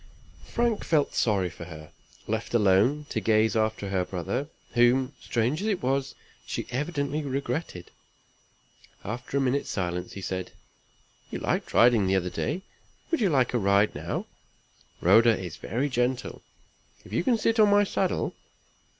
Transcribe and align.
Frank 0.47 0.83
felt 0.83 1.13
sorry 1.13 1.51
for 1.51 1.65
her, 1.65 1.91
left 2.27 2.55
alone 2.55 3.05
to 3.09 3.19
gaze 3.21 3.55
after 3.55 3.89
her 3.89 4.03
brother, 4.03 4.47
whom, 4.71 5.13
strange 5.21 5.61
as 5.61 5.67
it 5.67 5.83
was, 5.83 6.15
she 6.43 6.65
evidently 6.71 7.21
regretted. 7.21 7.91
After 9.03 9.37
a 9.37 9.41
minute's 9.41 9.69
silence, 9.69 10.13
he 10.13 10.21
said: 10.23 10.53
"You 11.29 11.37
liked 11.37 11.71
riding 11.75 12.07
the 12.07 12.15
other 12.15 12.31
day. 12.31 12.63
Would 13.11 13.21
you 13.21 13.29
like 13.29 13.53
a 13.53 13.59
ride 13.59 13.93
now? 13.93 14.25
Rhoda 15.01 15.37
is 15.39 15.57
very 15.57 15.87
gentle, 15.87 16.41
if 17.05 17.13
you 17.13 17.23
can 17.23 17.37
sit 17.37 17.59
on 17.59 17.69
my 17.69 17.83
saddle. 17.83 18.33